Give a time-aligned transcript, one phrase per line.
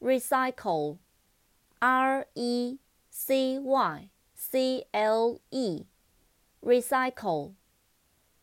[0.00, 2.78] recycle，R E
[3.10, 7.54] C Y C L E，recycle，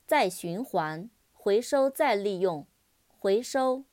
[0.05, 2.67] 再循环、回收再利用、
[3.07, 3.85] 回收。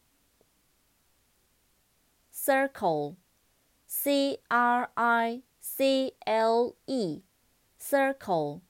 [2.34, 7.22] Circle，C R I C L E
[7.82, 8.60] Circle，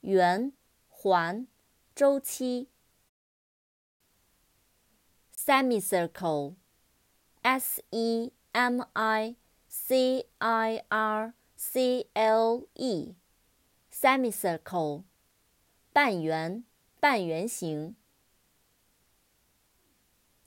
[0.00, 0.52] 圆
[0.88, 1.46] 环
[1.94, 2.68] 周期。
[5.36, 9.36] semicircle，S E M I
[9.68, 15.04] C I R C L E，semicircle，
[15.92, 16.64] 半圆
[16.98, 17.94] 半圆形。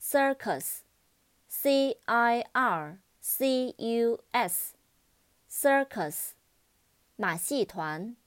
[0.01, 4.73] circus，C I R C U S。
[5.49, 6.33] circus，
[7.17, 8.17] 马戏团。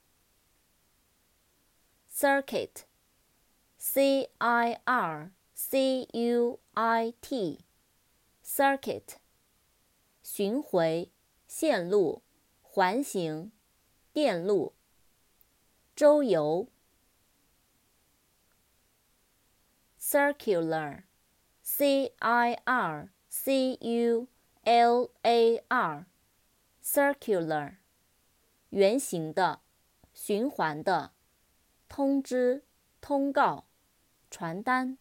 [2.11, 9.17] circuit，c i r c u i t，circuit，
[10.23, 11.13] 巡回、
[11.47, 12.23] 线路、
[12.63, 13.53] 环形、
[14.15, 14.73] 电路。
[15.95, 16.69] 周游。
[20.01, 24.27] ，circular，c i r c u
[24.65, 27.77] l a r，circular。
[28.71, 29.61] 圆形的，
[30.13, 31.13] 循环的，
[31.89, 32.65] 通知、
[33.01, 33.67] 通告、
[34.31, 34.99] 传单。